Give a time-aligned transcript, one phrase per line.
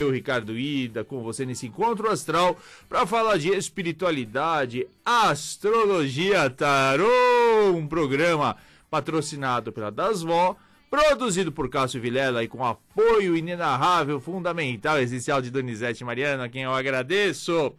[0.00, 2.56] Eu, Ricardo Ida, com você nesse encontro astral
[2.88, 8.56] para falar de espiritualidade, astrologia, tarô, um programa
[8.88, 10.54] patrocinado pela Dasvó,
[10.88, 16.62] produzido por Cássio Vilela e com apoio inenarrável, fundamental, essencial de Donizete Mariano, a quem
[16.62, 17.74] eu agradeço.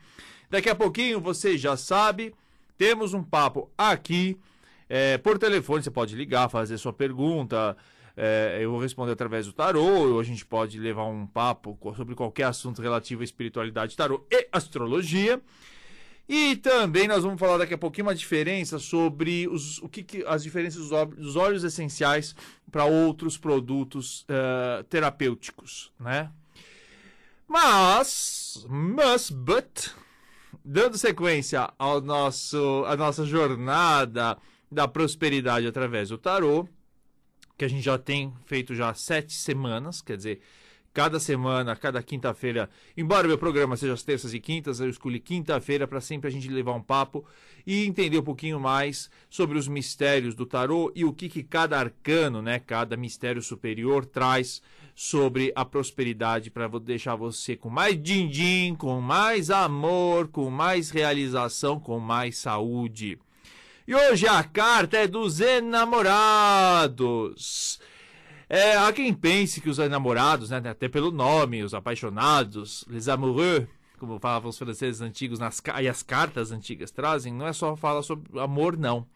[0.49, 2.35] Daqui a pouquinho, você já sabe,
[2.77, 4.37] temos um papo aqui,
[4.89, 7.77] é, por telefone, você pode ligar, fazer sua pergunta,
[8.21, 12.13] é, eu vou responder através do tarô, ou a gente pode levar um papo sobre
[12.15, 15.41] qualquer assunto relativo à espiritualidade, tarô e astrologia.
[16.27, 20.23] E também nós vamos falar daqui a pouquinho uma diferença sobre os, o que, que
[20.27, 22.35] as diferenças dos, dos óleos essenciais
[22.69, 26.29] para outros produtos uh, terapêuticos, né?
[27.47, 29.91] Mas, mas, but,
[30.63, 34.37] dando sequência ao nosso, a nossa jornada
[34.69, 36.67] da prosperidade através do tarô,
[37.59, 40.39] que a gente já tem feito já sete semanas, quer dizer,
[40.93, 45.85] cada semana, cada quinta-feira, embora meu programa seja as terças e quintas, eu escolhi quinta-feira
[45.85, 47.25] para sempre a gente levar um papo
[47.67, 51.77] e entender um pouquinho mais sobre os mistérios do tarô e o que, que cada
[51.77, 54.61] arcano, né, cada mistério superior traz
[54.95, 61.77] sobre a prosperidade para deixar você com mais din-din, com mais amor, com mais realização,
[61.77, 63.19] com mais saúde.
[63.89, 65.79] E hoje a carta é dos enamorados.
[68.47, 73.67] É, há quem pense que os enamorados, né, até pelo nome, os apaixonados, les amoureux,
[73.97, 78.03] como falavam os franceses antigos nas, e as cartas antigas trazem, não é só falar
[78.03, 79.07] sobre amor, não.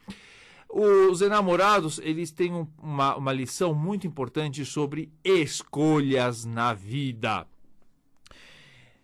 [0.68, 7.46] Os enamorados, eles têm um, uma, uma lição muito importante sobre escolhas na vida.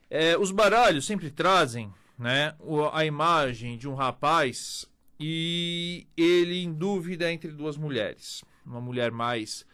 [0.10, 2.56] É, os baralhos sempre trazem né,
[2.92, 4.89] a imagem de um rapaz
[5.20, 8.44] e ele em dúvida entre duas mulheres.
[8.66, 9.66] Uma mulher mais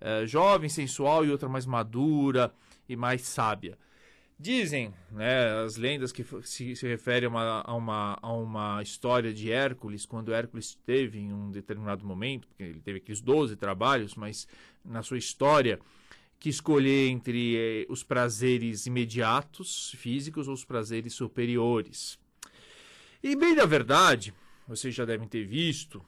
[0.00, 2.52] uh, jovem, sensual e outra mais madura
[2.88, 3.76] e mais sábia.
[4.38, 9.32] Dizem né, as lendas que se, se referem a uma, a, uma, a uma história
[9.32, 14.14] de Hércules, quando Hércules teve em um determinado momento, porque ele teve aqueles 12 trabalhos,
[14.14, 14.46] mas
[14.84, 15.80] na sua história,
[16.38, 22.18] que escolher entre eh, os prazeres imediatos, físicos, ou os prazeres superiores.
[23.22, 24.34] E bem da verdade,
[24.66, 26.04] vocês já devem ter visto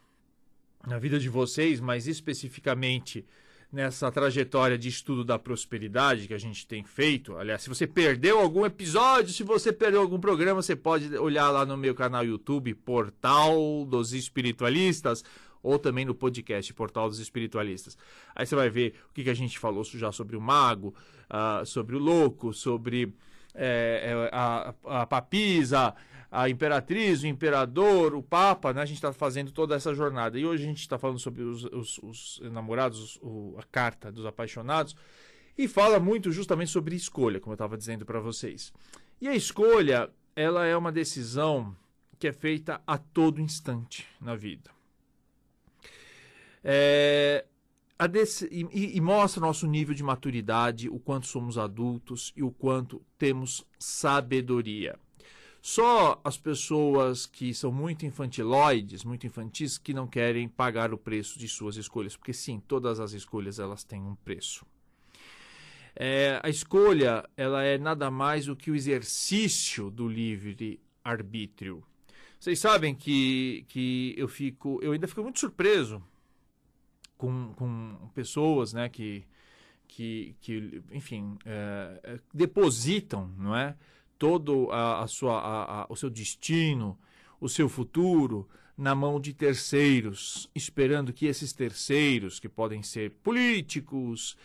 [0.87, 3.25] na vida de vocês, mas especificamente
[3.71, 7.37] nessa trajetória de estudo da prosperidade que a gente tem feito.
[7.37, 11.67] Aliás, se você perdeu algum episódio, se você perdeu algum programa, você pode olhar lá
[11.67, 15.23] no meu canal YouTube, Portal dos Espiritualistas,
[15.63, 17.99] ou também no podcast Portal dos Espiritualistas.
[18.35, 20.95] Aí você vai ver o que, a gente falou já sobre o mago,
[21.29, 23.13] uh, sobre o louco, sobre
[23.55, 25.95] é, a, a papisa,
[26.31, 28.83] a imperatriz, o imperador, o papa, né?
[28.83, 30.39] A gente está fazendo toda essa jornada.
[30.39, 34.27] E hoje a gente está falando sobre os, os, os namorados, o, a carta dos
[34.27, 34.95] apaixonados,
[35.57, 38.73] e fala muito justamente sobre escolha, como eu estava dizendo para vocês.
[39.21, 41.75] E a escolha, ela é uma decisão
[42.19, 44.71] que é feita a todo instante na vida.
[46.63, 47.45] É,
[48.51, 53.67] e, e, mostra nosso nível de maturidade, o quanto somos adultos e o quanto temos
[53.79, 54.99] sabedoria.
[55.71, 61.39] Só as pessoas que são muito infantiloides, muito infantis, que não querem pagar o preço
[61.39, 64.65] de suas escolhas, porque sim, todas as escolhas elas têm um preço.
[65.95, 71.85] É, a escolha ela é nada mais do que o exercício do livre arbítrio.
[72.41, 76.03] Vocês sabem que, que eu fico, eu ainda fico muito surpreso
[77.19, 79.23] com, com pessoas, né, que,
[79.87, 83.77] que, que enfim, é, depositam, não é?
[84.19, 86.99] Todo a, a sua, a, o seu destino,
[87.41, 94.37] o seu futuro na mão de terceiros, esperando que esses terceiros, que podem ser políticos,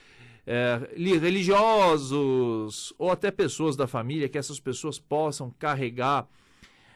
[0.46, 6.28] é, religiosos ou até pessoas da família, que essas pessoas possam carregar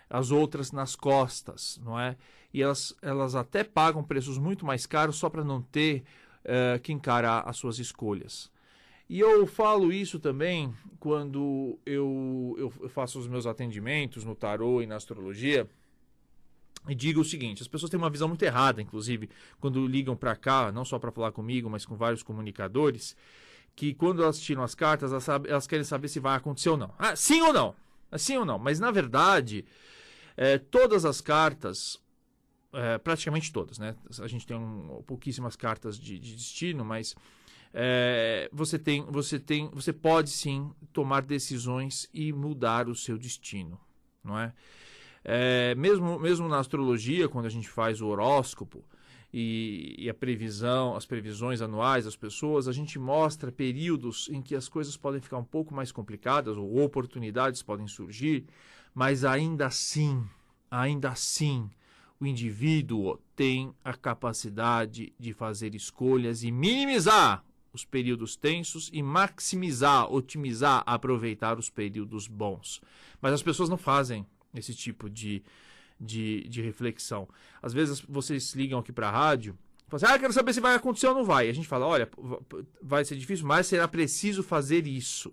[0.09, 2.15] as outras nas costas, não é?
[2.53, 6.03] E elas, elas até pagam preços muito mais caros só para não ter
[6.43, 8.49] é, que encarar as suas escolhas.
[9.09, 14.87] E eu falo isso também quando eu, eu faço os meus atendimentos no tarô e
[14.87, 15.69] na astrologia.
[16.87, 20.35] E digo o seguinte: as pessoas têm uma visão muito errada, inclusive, quando ligam para
[20.35, 23.15] cá, não só para falar comigo, mas com vários comunicadores,
[23.75, 26.93] que quando elas tiram as cartas, elas, elas querem saber se vai acontecer ou não.
[26.97, 27.75] Ah, sim ou não?
[28.11, 28.57] Ah, sim ou não?
[28.59, 29.65] Mas na verdade,
[30.35, 32.01] é, todas as cartas,
[32.73, 33.95] é, praticamente todas, né?
[34.19, 37.15] A gente tem um, pouquíssimas cartas de, de destino, mas
[37.73, 43.79] é, você tem, você tem, você pode sim tomar decisões e mudar o seu destino,
[44.23, 44.53] não é?
[45.23, 45.75] é?
[45.75, 48.83] mesmo, mesmo na astrologia, quando a gente faz o horóscopo,
[49.33, 54.55] e, e, a previsão, as previsões anuais das pessoas, a gente mostra períodos em que
[54.55, 58.45] as coisas podem ficar um pouco mais complicadas ou oportunidades podem surgir,
[58.93, 60.23] mas ainda assim,
[60.71, 61.69] ainda assim,
[62.19, 67.43] o indivíduo tem a capacidade de fazer escolhas e minimizar
[67.77, 72.81] os períodos tensos e maximizar, otimizar, aproveitar os períodos bons.
[73.21, 75.43] Mas as pessoas não fazem esse tipo de,
[75.99, 77.29] de, de reflexão.
[77.61, 79.57] Às vezes vocês ligam aqui para a rádio
[79.87, 81.47] falam assim, ah, quero saber se vai acontecer ou não vai.
[81.47, 82.09] E a gente fala, olha,
[82.81, 85.31] vai ser difícil, mas será preciso fazer isso.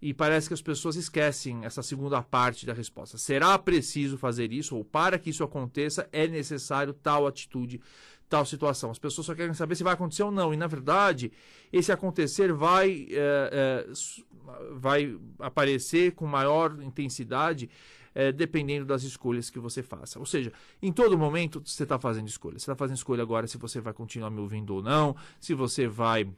[0.00, 3.16] E parece que as pessoas esquecem essa segunda parte da resposta.
[3.16, 4.76] Será preciso fazer isso?
[4.76, 7.80] Ou para que isso aconteça, é necessário tal atitude,
[8.34, 8.90] tal situação.
[8.90, 10.52] As pessoas só querem saber se vai acontecer ou não.
[10.52, 11.30] E, na verdade,
[11.72, 13.92] esse acontecer vai, é, é,
[14.72, 17.70] vai aparecer com maior intensidade
[18.12, 20.18] é, dependendo das escolhas que você faça.
[20.18, 20.52] Ou seja,
[20.82, 22.58] em todo momento você está fazendo escolha.
[22.58, 25.86] Você está fazendo escolha agora se você vai continuar me ouvindo ou não, se você
[25.86, 26.28] vai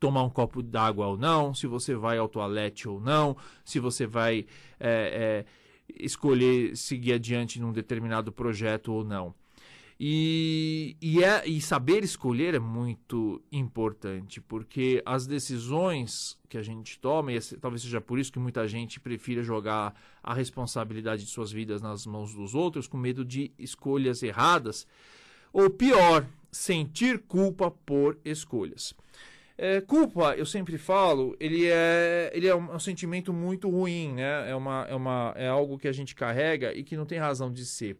[0.00, 4.04] tomar um copo d'água ou não, se você vai ao toalete ou não, se você
[4.04, 4.46] vai
[4.80, 9.32] é, é, escolher seguir adiante num determinado projeto ou não.
[9.98, 16.98] E, e, é, e saber escolher é muito importante, porque as decisões que a gente
[16.98, 21.52] toma, e talvez seja por isso que muita gente prefira jogar a responsabilidade de suas
[21.52, 24.86] vidas nas mãos dos outros, com medo de escolhas erradas,
[25.52, 28.94] ou pior, sentir culpa por escolhas.
[29.56, 34.50] É, culpa, eu sempre falo, ele é, ele é um, um, sentimento muito ruim, né?
[34.50, 37.52] É, uma, é, uma, é algo que a gente carrega e que não tem razão
[37.52, 37.96] de ser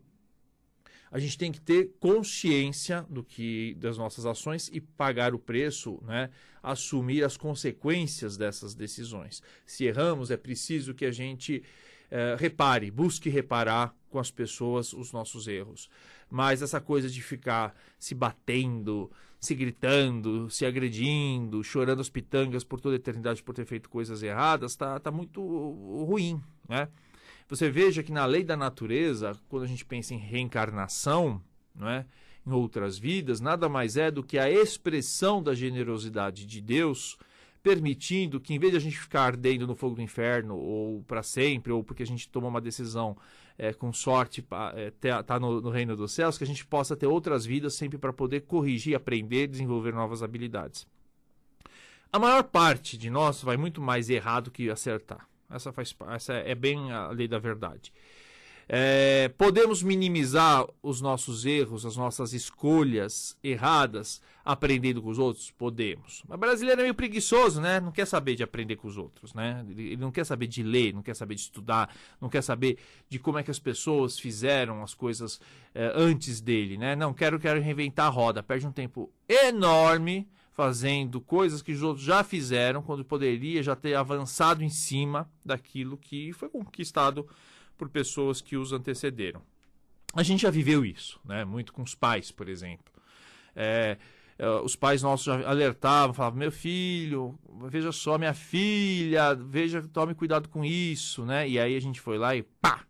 [1.15, 6.03] a gente tem que ter consciência do que das nossas ações e pagar o preço,
[6.03, 6.29] né?
[6.61, 9.41] assumir as consequências dessas decisões.
[9.65, 11.63] Se erramos, é preciso que a gente
[12.11, 15.89] é, repare, busque reparar com as pessoas os nossos erros.
[16.29, 19.09] Mas essa coisa de ficar se batendo,
[19.39, 24.21] se gritando, se agredindo, chorando as pitangas por toda a eternidade por ter feito coisas
[24.21, 26.89] erradas, está tá muito ruim, né?
[27.49, 31.43] Você veja que na lei da natureza, quando a gente pensa em reencarnação,
[31.75, 32.07] não é?
[32.47, 37.17] em outras vidas, nada mais é do que a expressão da generosidade de Deus,
[37.63, 41.23] permitindo que, em vez de a gente ficar ardendo no fogo do inferno, ou para
[41.23, 43.17] sempre, ou porque a gente tomou uma decisão
[43.57, 44.45] é, com sorte
[44.75, 44.91] é,
[45.23, 48.13] tá no, no, reino dos céus, que a gente possa ter outras vidas sempre para
[48.13, 50.87] poder corrigir, aprender, desenvolver novas habilidades.
[52.13, 55.27] A maior parte de nós vai muito mais errado que acertar.
[55.51, 57.93] Essa, faz, essa é bem a lei da verdade.
[58.69, 65.51] É, podemos minimizar os nossos erros, as nossas escolhas erradas, aprendendo com os outros?
[65.51, 66.23] Podemos.
[66.27, 67.79] Mas brasileiro é meio preguiçoso, né?
[67.79, 69.65] Não quer saber de aprender com os outros, né?
[69.69, 73.19] Ele não quer saber de ler, não quer saber de estudar, não quer saber de
[73.19, 75.41] como é que as pessoas fizeram as coisas
[75.75, 76.97] é, antes dele, né?
[76.97, 78.43] Não, quero, quero reinventar a roda.
[78.43, 83.95] Perde um tempo enorme fazendo coisas que os outros já fizeram, quando poderia já ter
[83.95, 87.29] avançado em cima daquilo que foi conquistado
[87.77, 89.43] por pessoas que os antecederam.
[90.15, 91.45] A gente já viveu isso, né?
[91.45, 92.85] muito com os pais, por exemplo.
[93.57, 93.99] É,
[94.39, 97.37] é os pais nossos já alertavam, falavam: meu filho,
[97.69, 101.49] veja só, minha filha, veja, tome cuidado com isso, né?
[101.49, 102.85] E aí a gente foi lá e pá,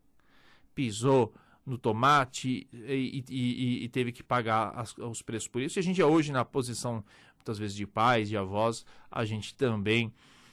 [0.75, 1.33] pisou
[1.65, 5.79] no tomate e, e, e, teve que pagar as, os preços por isso.
[5.79, 7.03] E a gente é hoje na posição
[7.45, 10.11] muitas vezes de pais, de avós, a gente também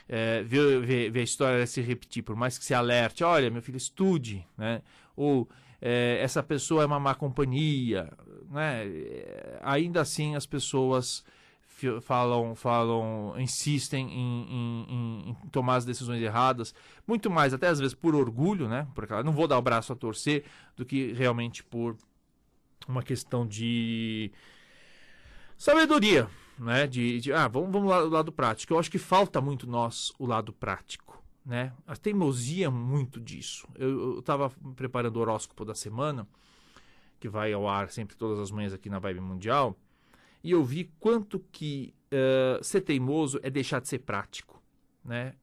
[0.10, 3.62] é, vê, vê, vê, a história se repetir, por mais que se alerte, olha, meu
[3.62, 4.82] filho, estude, né?
[5.16, 5.48] Ou
[5.82, 8.12] é, essa pessoa é uma má companhia,
[8.50, 8.84] né?
[9.62, 11.24] Ainda assim as pessoas
[12.02, 16.76] falam, falam, insistem em, em, em, tomar as decisões erradas,
[17.08, 18.86] muito mais até às vezes por orgulho, né?
[18.94, 20.44] Porque não vou dar o braço a torcer,
[20.76, 21.96] do que realmente por
[22.86, 24.30] uma questão de
[25.58, 26.28] sabedoria,
[26.58, 26.88] né?
[26.88, 28.74] De, de ah, vamos, vamos lá do lado prático.
[28.74, 31.74] Eu acho que falta muito nós o lado prático, né?
[31.88, 33.68] A teimosia muito disso.
[33.76, 36.28] Eu estava preparando o horóscopo da semana,
[37.20, 39.78] que vai ao ar sempre todas as manhãs aqui na Vibe Mundial,
[40.44, 44.62] e eu vi quanto que uh, ser teimoso é deixar de ser prático,
[45.04, 45.34] né?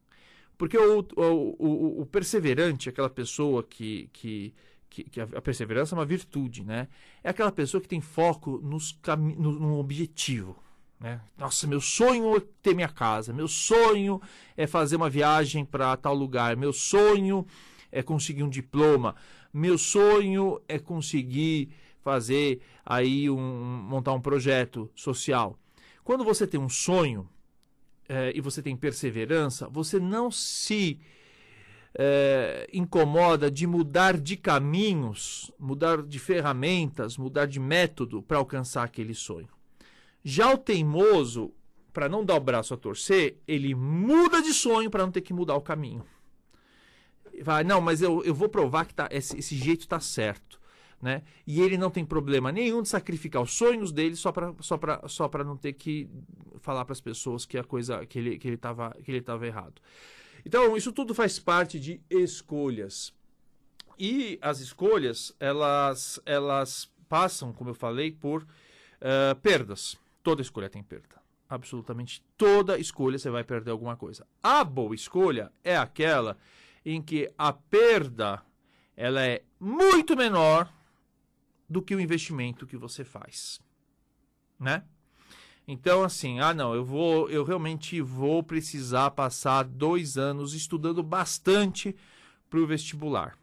[0.56, 4.52] Porque o, o, o, o perseverante, aquela pessoa que, que,
[4.90, 6.88] que, que, a perseverança é uma virtude, né?
[7.22, 10.60] É aquela pessoa que tem foco nos no, no objetivo,
[11.00, 11.20] né?
[11.36, 14.20] Nossa, meu sonho é ter minha casa, meu sonho
[14.56, 17.46] é fazer uma viagem para tal lugar, meu sonho
[17.90, 19.14] é conseguir um diploma,
[19.52, 21.70] meu sonho é conseguir
[22.02, 25.58] fazer aí um montar um projeto social.
[26.02, 27.28] Quando você tem um sonho
[28.08, 30.98] é, e você tem perseverança, você não se
[31.94, 39.14] é, incomoda de mudar de caminhos, mudar de ferramentas, mudar de método para alcançar aquele
[39.14, 39.57] sonho.
[40.24, 41.52] Já o teimoso,
[41.92, 45.32] para não dar o braço a torcer, ele muda de sonho para não ter que
[45.32, 46.04] mudar o caminho.
[47.42, 50.58] Vai, não, mas eu, eu vou provar que tá, esse, esse jeito está certo.
[51.00, 51.22] Né?
[51.46, 55.30] E ele não tem problema nenhum de sacrificar os sonhos dele só para só só
[55.44, 56.08] não ter que
[56.58, 59.80] falar para as pessoas que a coisa que ele que ele estava que ele errado.
[60.44, 63.14] Então isso tudo faz parte de escolhas
[63.96, 69.96] e as escolhas elas elas passam, como eu falei, por uh, perdas.
[70.28, 71.22] Toda escolha tem perda.
[71.48, 74.26] Absolutamente toda escolha você vai perder alguma coisa.
[74.42, 76.36] A boa escolha é aquela
[76.84, 78.42] em que a perda
[78.94, 80.70] ela é muito menor
[81.66, 83.58] do que o investimento que você faz,
[84.60, 84.84] né?
[85.66, 91.96] Então, assim, ah, não, eu vou, eu realmente vou precisar passar dois anos estudando bastante
[92.50, 93.38] para o vestibular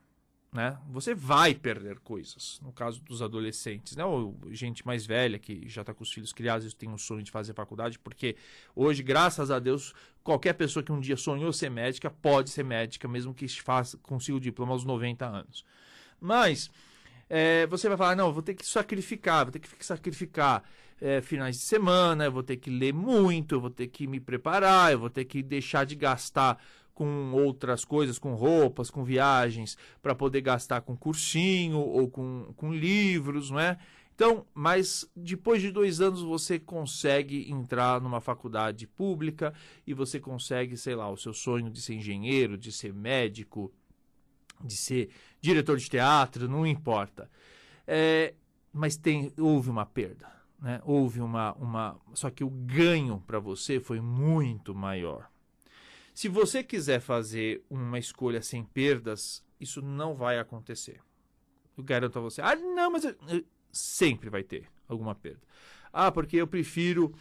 [0.56, 0.78] né?
[0.90, 2.60] Você vai perder coisas.
[2.64, 4.06] No caso dos adolescentes, né?
[4.06, 7.22] Ou gente mais velha que já está com os filhos criados e tem um sonho
[7.22, 8.38] de fazer faculdade, porque
[8.74, 9.94] hoje, graças a Deus,
[10.24, 14.38] qualquer pessoa que um dia sonhou ser médica pode ser médica, mesmo que faça, consiga
[14.38, 15.66] o diploma aos 90 anos.
[16.22, 16.72] Mas
[17.30, 20.64] é, você vai falar, não, vou ter que sacrificar, vou ter que sacrificar
[21.02, 24.22] é, finais de semana, eu vou ter que ler muito, eu vou ter que me
[24.22, 26.58] preparar, eu vou ter que deixar de gastar
[26.96, 32.74] com outras coisas, com roupas, com viagens, para poder gastar com cursinho ou com, com
[32.74, 33.78] livros, não é?
[34.16, 39.54] Então, mas depois de dois anos você consegue entrar numa faculdade pública
[39.86, 43.74] e você consegue, sei lá, o seu sonho de ser engenheiro, de ser médico,
[44.64, 45.10] de ser
[45.42, 47.30] diretor de teatro, não importa.
[47.86, 48.34] É,
[48.72, 50.82] mas tem, houve uma perda, né?
[50.86, 55.30] Houve uma, uma, só que o ganho para você foi muito maior.
[56.16, 61.02] Se você quiser fazer uma escolha sem perdas, isso não vai acontecer.
[61.78, 62.42] Eu garanto a você.
[62.42, 65.42] Ah, não, mas eu, eu, sempre vai ter alguma perda.
[65.92, 67.14] Ah, porque eu prefiro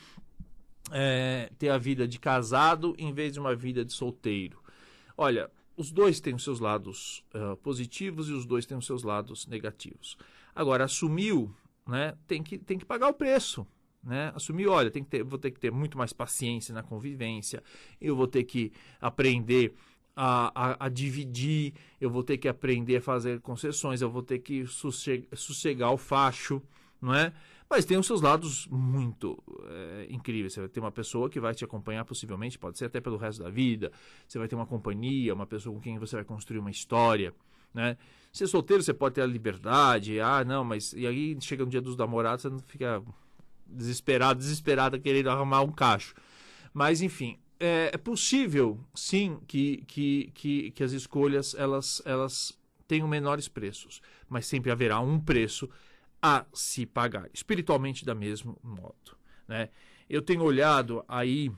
[0.93, 4.63] é, ter a vida de casado em vez de uma vida de solteiro.
[5.17, 9.03] Olha, os dois têm os seus lados uh, positivos e os dois têm os seus
[9.03, 10.17] lados negativos.
[10.55, 11.53] Agora, assumiu,
[11.85, 13.67] né, tem que, tem que pagar o preço
[14.05, 14.33] né?
[14.35, 17.63] Assumir, olha, tem que ter, vou ter que ter muito mais paciência na convivência,
[18.01, 19.75] eu vou ter que aprender
[20.17, 24.39] a, a, a, dividir, eu vou ter que aprender a fazer concessões, eu vou ter
[24.39, 26.63] que sossegar, o facho,
[27.01, 27.33] não é?
[27.69, 30.53] Mas tem os seus lados muito é, incríveis.
[30.53, 33.43] Você vai ter uma pessoa que vai te acompanhar, possivelmente, pode ser até pelo resto
[33.43, 33.91] da vida.
[34.29, 37.35] Você vai ter uma companhia, uma pessoa com quem você vai construir uma história.
[37.73, 37.97] Né?
[38.31, 40.21] Ser solteiro, você pode ter a liberdade.
[40.21, 40.93] Ah, não, mas.
[40.93, 43.03] E aí chega no dia dos namorados, você não fica
[43.67, 46.15] desesperado, desesperada, querendo arrumar um cacho.
[46.73, 53.09] Mas, enfim, é, é possível, sim, que, que, que, que as escolhas elas, elas tenham
[53.09, 55.69] menores preços, mas sempre haverá um preço
[56.21, 59.17] a se pagar, espiritualmente da mesmo modo.
[59.47, 59.69] Né?
[60.09, 61.53] Eu tenho olhado aí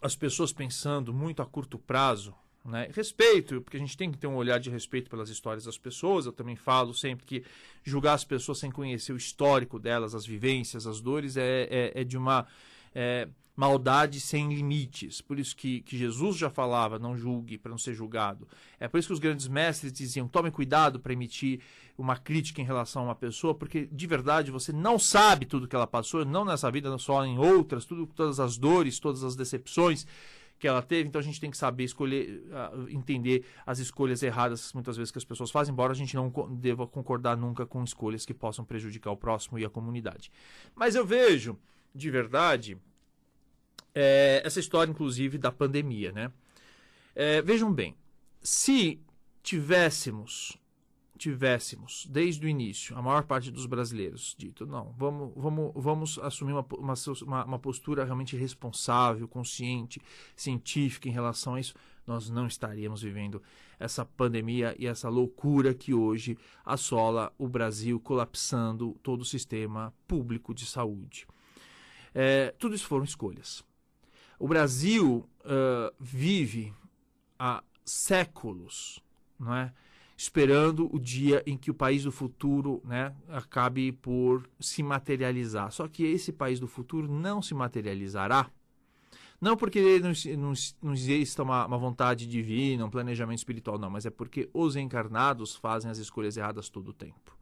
[0.00, 2.34] as pessoas pensando muito a curto prazo,
[2.64, 2.88] né?
[2.94, 6.26] Respeito, porque a gente tem que ter um olhar de respeito pelas histórias das pessoas.
[6.26, 7.44] Eu também falo sempre que
[7.82, 12.04] julgar as pessoas sem conhecer o histórico delas, as vivências, as dores, é, é, é
[12.04, 12.46] de uma
[12.94, 15.20] é, maldade sem limites.
[15.20, 18.46] Por isso que, que Jesus já falava: não julgue para não ser julgado.
[18.78, 21.60] É por isso que os grandes mestres diziam: tome cuidado para emitir
[21.96, 25.74] uma crítica em relação a uma pessoa, porque de verdade você não sabe tudo que
[25.74, 30.06] ela passou, não nessa vida, só em outras, tudo, todas as dores, todas as decepções
[30.58, 34.72] que ela teve, então a gente tem que saber escolher, uh, entender as escolhas erradas
[34.72, 38.26] muitas vezes que as pessoas fazem, embora a gente não deva concordar nunca com escolhas
[38.26, 40.32] que possam prejudicar o próximo e a comunidade.
[40.74, 41.56] Mas eu vejo,
[41.94, 42.76] de verdade,
[43.94, 46.32] é, essa história, inclusive, da pandemia, né?
[47.14, 47.96] É, vejam bem,
[48.42, 49.00] se
[49.42, 50.57] tivéssemos
[51.18, 56.52] tivéssemos, desde o início, a maior parte dos brasileiros dito, não, vamos, vamos, vamos assumir
[56.52, 60.00] uma, uma, uma postura realmente responsável, consciente,
[60.34, 61.74] científica em relação a isso,
[62.06, 63.42] nós não estaríamos vivendo
[63.78, 70.54] essa pandemia e essa loucura que hoje assola o Brasil, colapsando todo o sistema público
[70.54, 71.26] de saúde.
[72.14, 73.62] É, tudo isso foram escolhas.
[74.38, 76.72] O Brasil uh, vive
[77.38, 79.00] há séculos,
[79.38, 79.72] não é?
[80.18, 85.70] Esperando o dia em que o país do futuro né, acabe por se materializar.
[85.70, 88.50] Só que esse país do futuro não se materializará.
[89.40, 94.06] Não porque não, não, não exista uma, uma vontade divina, um planejamento espiritual, não, mas
[94.06, 97.38] é porque os encarnados fazem as escolhas erradas todo o tempo.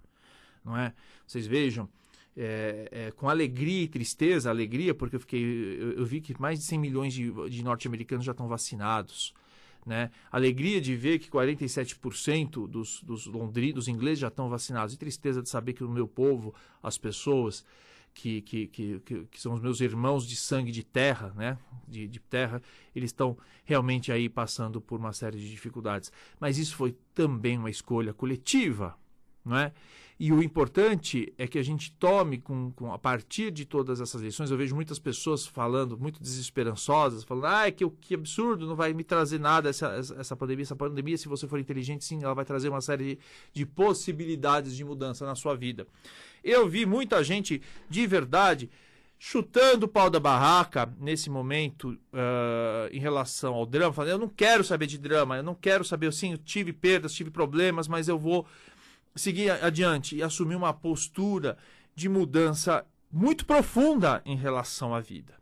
[0.62, 0.92] Não é?
[1.26, 1.88] Vocês vejam,
[2.36, 6.58] é, é, com alegria e tristeza, alegria, porque eu, fiquei, eu, eu vi que mais
[6.58, 9.32] de 100 milhões de, de norte-americanos já estão vacinados
[9.86, 10.10] Né?
[10.32, 14.92] Alegria de ver que 47% dos, dos, ingleses já estão vacinados.
[14.92, 16.52] E tristeza de saber que o meu povo,
[16.82, 17.64] as pessoas
[18.12, 19.00] que, que, que,
[19.30, 21.56] que, são os meus irmãos de sangue de terra, né?
[21.86, 22.60] de, de terra,
[22.94, 26.10] eles estão realmente aí passando por uma série de dificuldades.
[26.40, 28.98] Mas isso foi também uma escolha coletiva.
[29.46, 29.72] Não é?
[30.18, 34.22] E o importante é que a gente tome, com, com, a partir de todas essas
[34.22, 38.94] lições, eu vejo muitas pessoas falando, muito desesperançosas, falando, ah, que, que absurdo, não vai
[38.94, 39.88] me trazer nada essa,
[40.18, 40.62] essa pandemia.
[40.62, 43.18] Essa pandemia, se você for inteligente, sim, ela vai trazer uma série de,
[43.52, 45.86] de possibilidades de mudança na sua vida.
[46.42, 48.70] Eu vi muita gente, de verdade,
[49.18, 54.28] chutando o pau da barraca nesse momento uh, em relação ao drama, falando, eu não
[54.28, 58.08] quero saber de drama, eu não quero saber, sim, eu tive perdas, tive problemas, mas
[58.08, 58.46] eu vou
[59.16, 61.56] seguir adiante e assumir uma postura
[61.94, 65.34] de mudança muito profunda em relação à vida.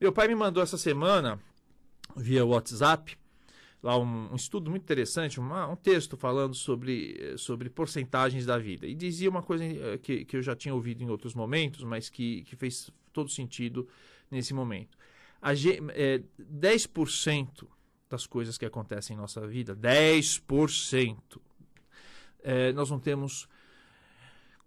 [0.00, 1.40] Meu pai me mandou essa semana,
[2.16, 3.16] via WhatsApp,
[3.82, 8.86] lá um, um estudo muito interessante, uma, um texto falando sobre, sobre porcentagens da vida.
[8.86, 12.08] E dizia uma coisa eh, que, que eu já tinha ouvido em outros momentos, mas
[12.08, 13.88] que, que fez todo sentido
[14.30, 14.98] nesse momento.
[15.40, 17.66] A, é, 10%
[18.08, 21.16] das coisas que acontecem em nossa vida, 10%
[22.42, 23.48] é, nós não temos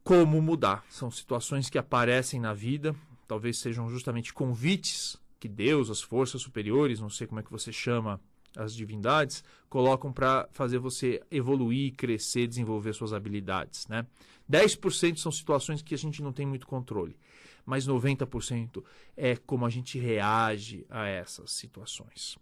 [0.04, 0.86] como mudar.
[0.90, 2.96] São situações que aparecem na vida,
[3.28, 7.72] talvez sejam justamente convites que Deus, as forças superiores, não sei como é que você
[7.72, 8.20] chama
[8.56, 13.88] as divindades, colocam para fazer você evoluir, crescer, desenvolver suas habilidades.
[13.88, 14.06] Né?
[14.50, 17.18] 10% são situações que a gente não tem muito controle,
[17.66, 18.84] mas 90%
[19.18, 22.38] é como a gente reage a essas situações.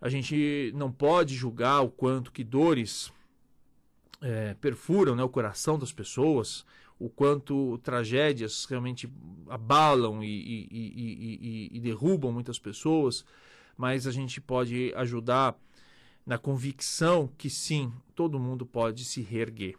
[0.00, 3.12] A gente não pode julgar o quanto que dores
[4.22, 6.64] é, perfuram né, o coração das pessoas,
[6.98, 9.12] o quanto tragédias realmente
[9.48, 13.24] abalam e, e, e, e, derrubam muitas pessoas,
[13.76, 15.56] mas a gente pode ajudar
[16.24, 19.74] na convicção que sim, todo mundo pode se reerguer.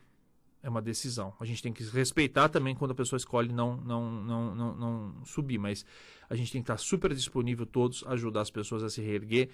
[0.62, 1.34] É uma decisão.
[1.40, 5.26] A gente tem que respeitar também quando a pessoa escolhe não, não, não, não, não
[5.26, 5.86] subir, mas
[6.30, 9.50] a gente tem que estar super disponível todos a ajudar as pessoas a se reerguer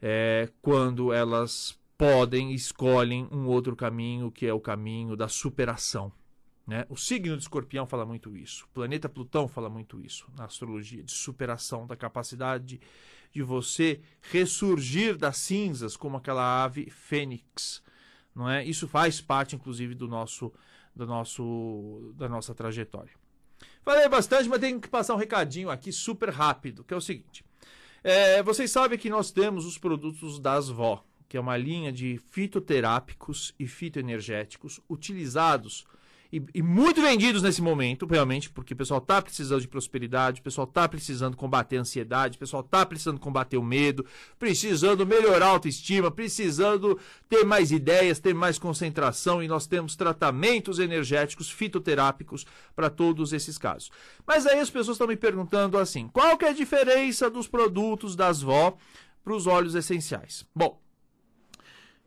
[0.00, 6.12] é, quando elas podem, escolhem um outro caminho, que é o caminho da superação.
[6.64, 6.86] Né?
[6.88, 8.66] O signo de escorpião fala muito isso.
[8.66, 12.80] O planeta Plutão fala muito isso na astrologia, de superação, da capacidade
[13.32, 17.82] de você ressurgir das cinzas como aquela ave fênix.
[18.34, 18.64] Não é?
[18.64, 20.52] Isso faz parte, inclusive, do nosso,
[20.94, 23.12] do nosso, da nossa trajetória.
[23.82, 27.44] Falei bastante, mas tenho que passar um recadinho aqui super rápido, que é o seguinte.
[28.04, 32.18] É, vocês sabem que nós temos os produtos das vó que é uma linha de
[32.30, 35.86] fitoterápicos e fitoenergéticos utilizados
[36.30, 40.44] e, e, muito vendidos nesse momento, realmente, porque o pessoal está precisando de prosperidade, o
[40.44, 44.04] pessoal está precisando combater a ansiedade, o pessoal está precisando combater o medo,
[44.38, 50.78] precisando melhorar a autoestima, precisando ter mais ideias, ter mais concentração, e nós temos tratamentos
[50.78, 52.44] energéticos, fitoterápicos
[52.76, 53.90] para todos esses casos.
[54.26, 58.14] Mas aí as pessoas estão me perguntando assim: qual que é a diferença dos produtos
[58.14, 58.76] das vó
[59.24, 60.46] para os óleos essenciais?
[60.54, 60.78] Bom,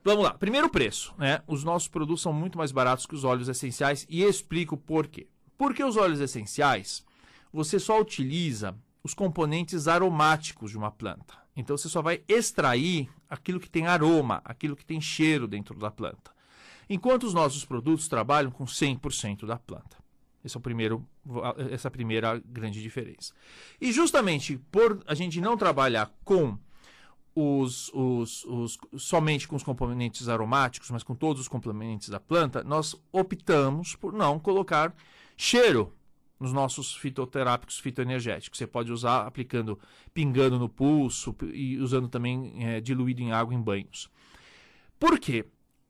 [0.03, 0.33] Vamos lá.
[0.33, 1.41] Primeiro preço, né?
[1.45, 5.27] Os nossos produtos são muito mais baratos que os óleos essenciais e explico por quê.
[5.57, 7.05] Porque os óleos essenciais,
[7.53, 11.35] você só utiliza os componentes aromáticos de uma planta.
[11.55, 15.91] Então você só vai extrair aquilo que tem aroma, aquilo que tem cheiro dentro da
[15.91, 16.31] planta.
[16.89, 19.97] Enquanto os nossos produtos trabalham com 100% da planta.
[20.43, 21.07] Esse é o primeiro,
[21.71, 23.33] essa é a primeira grande diferença.
[23.79, 26.57] E justamente por a gente não trabalhar com
[27.33, 32.63] os, os, os, somente com os componentes aromáticos, mas com todos os componentes da planta,
[32.63, 34.93] nós optamos por não colocar
[35.37, 35.93] cheiro
[36.39, 38.57] nos nossos fitoterápicos fitoenergéticos.
[38.57, 39.79] Você pode usar aplicando,
[40.13, 44.09] pingando no pulso e usando também é, diluído em água em banhos.
[44.99, 45.45] Por quê?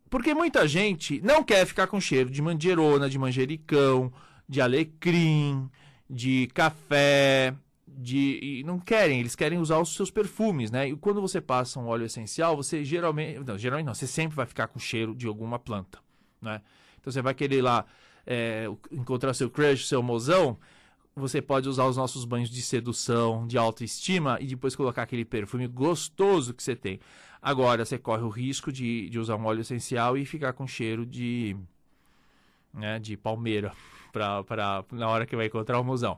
[0.10, 4.12] Porque muita gente não quer ficar com cheiro de manjerona, de manjericão,
[4.48, 5.70] de alecrim,
[6.10, 7.56] de café,
[7.98, 10.90] de não querem, eles querem usar os seus perfumes, né?
[10.90, 14.46] E quando você passa um óleo essencial, você geralmente, não, geralmente não, você sempre vai
[14.46, 16.00] ficar com cheiro de alguma planta,
[16.42, 16.62] né?
[17.00, 17.86] Então você vai querer lá
[18.26, 20.58] é, encontrar seu crush, seu mozão,
[21.16, 25.68] você pode usar os nossos banhos de sedução, de autoestima e depois colocar aquele perfume
[25.68, 27.00] gostoso que você tem.
[27.42, 31.06] Agora você corre o risco de, de usar um óleo essencial e ficar com cheiro
[31.06, 31.58] de,
[32.74, 33.74] né, de palmeira
[34.14, 36.18] pra, na hora que vai encontrar o mozão.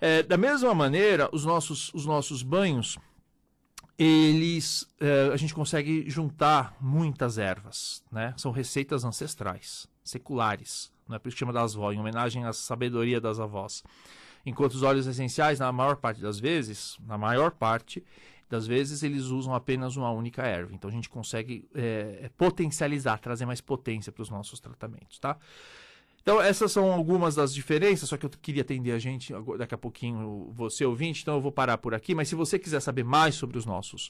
[0.00, 2.98] É, da mesma maneira, os nossos, os nossos banhos,
[3.98, 8.34] eles é, a gente consegue juntar muitas ervas, né?
[8.36, 12.52] São receitas ancestrais, seculares, não é por isso que chama das avós, em homenagem à
[12.52, 13.84] sabedoria das avós.
[14.44, 18.02] Enquanto os óleos essenciais, na maior parte das vezes, na maior parte,
[18.48, 20.74] das vezes eles usam apenas uma única erva.
[20.74, 25.36] Então a gente consegue é, potencializar, trazer mais potência para os nossos tratamentos, tá?
[26.22, 29.78] Então, essas são algumas das diferenças, só que eu queria atender a gente daqui a
[29.78, 32.14] pouquinho, você ouvinte, então eu vou parar por aqui.
[32.14, 34.08] Mas se você quiser saber mais sobre os nossos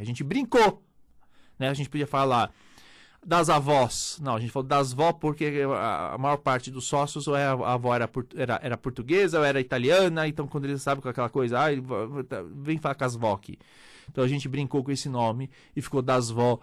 [0.00, 0.82] A gente brincou,
[1.58, 1.68] né?
[1.68, 2.50] A gente podia falar
[3.24, 4.18] das avós.
[4.22, 7.52] Não, a gente falou das vó porque a, maior parte dos sócios ou é a,
[7.52, 11.58] avó era, era, era, portuguesa ou era italiana, então quando eles sabem com aquela coisa,
[11.58, 11.68] ah,
[12.54, 13.58] vem falar com as vó aqui.
[14.10, 16.62] Então a gente brincou com esse nome e ficou dasvó.com.br.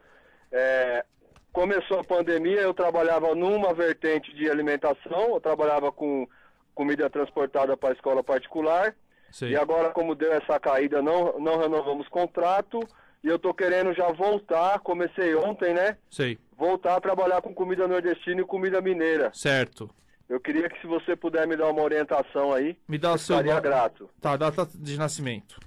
[0.51, 1.03] É,
[1.51, 6.27] começou a pandemia, eu trabalhava numa vertente de alimentação, eu trabalhava com
[6.75, 8.93] comida transportada para escola particular.
[9.31, 9.49] Sim.
[9.49, 12.79] E agora, como deu essa caída, não, não renovamos contrato.
[13.23, 15.97] E eu tô querendo já voltar, comecei ontem, né?
[16.09, 16.37] Sei.
[16.57, 19.31] Voltar a trabalhar com comida nordestina e comida mineira.
[19.33, 19.89] Certo.
[20.29, 23.35] Eu queria que se você puder me dar uma orientação aí, me dá o seu
[23.35, 24.09] estaria grato.
[24.21, 25.59] Tá, data de nascimento.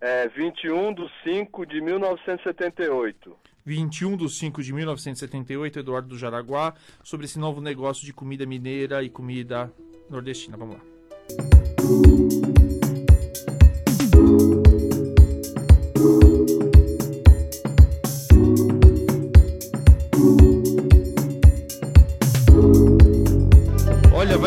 [0.00, 3.36] É 21 de 5 de 1978.
[3.64, 9.02] 21 de 5 de 1978, Eduardo do Jaraguá, sobre esse novo negócio de comida mineira
[9.02, 9.70] e comida
[10.08, 10.56] nordestina.
[10.56, 12.19] Vamos lá.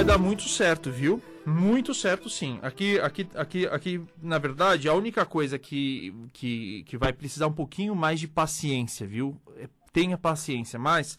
[0.03, 1.21] Vai dar muito certo, viu?
[1.45, 2.59] Muito certo, sim.
[2.61, 7.53] Aqui, aqui, aqui, aqui, na verdade, a única coisa que, que, que vai precisar um
[7.53, 9.39] pouquinho mais de paciência, viu?
[9.55, 11.17] É, tenha paciência, mas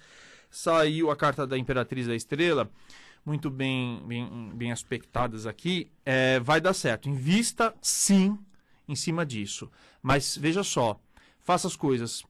[0.50, 2.70] saiu a carta da Imperatriz da Estrela,
[3.24, 5.90] muito bem, bem, bem aspectadas aqui.
[6.04, 7.08] É, vai dar certo.
[7.08, 8.38] Invista, sim,
[8.86, 9.70] em cima disso.
[10.02, 11.00] Mas veja só,
[11.44, 12.24] faça as coisas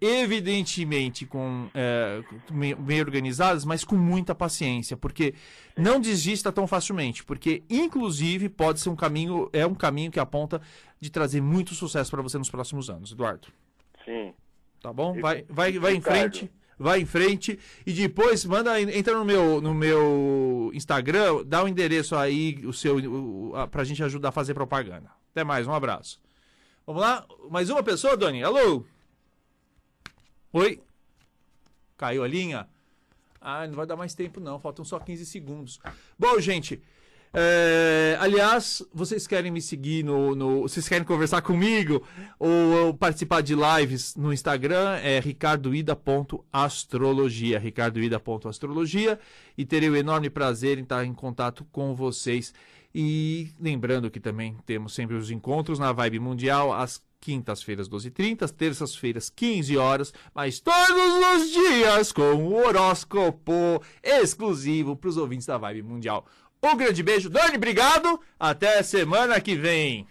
[0.00, 2.22] evidentemente com é,
[2.78, 5.34] bem organizadas, mas com muita paciência, porque
[5.76, 10.60] não desista tão facilmente, porque inclusive pode ser um caminho, é um caminho que aponta
[11.00, 13.48] de trazer muito sucesso para você nos próximos anos, Eduardo.
[14.04, 14.34] Sim.
[14.82, 15.18] Tá bom?
[15.18, 16.50] Vai, vai, vai em frente.
[16.78, 21.68] Vai em frente e depois manda entra no meu no meu Instagram, dá o um
[21.68, 25.10] endereço aí o seu o, a, pra gente ajudar a fazer propaganda.
[25.30, 26.20] Até mais, um abraço.
[26.86, 27.26] Vamos lá?
[27.50, 28.44] Mais uma pessoa, Doni?
[28.44, 28.84] Alô?
[30.52, 30.80] Oi?
[31.96, 32.68] Caiu a linha?
[33.40, 35.80] Ah, não vai dar mais tempo não, faltam só 15 segundos.
[36.16, 36.80] Bom, gente,
[37.34, 42.06] é, aliás, vocês querem me seguir no, no, Vocês querem conversar comigo
[42.38, 45.00] ou, participar de lives no Instagram?
[45.02, 47.58] É ricardoida.astrologia.
[47.58, 49.18] Ricardoida.astrologia.
[49.58, 52.54] E terei o enorme prazer em estar em contato com vocês.
[52.98, 59.28] E lembrando que também temos sempre os encontros na Vibe Mundial, às quintas-feiras, 12h30, terças-feiras,
[59.28, 65.82] 15 horas, mas todos os dias com o horóscopo exclusivo para os ouvintes da Vibe
[65.82, 66.26] Mundial.
[66.62, 70.06] Um grande beijo, Dani, obrigado, até semana que vem.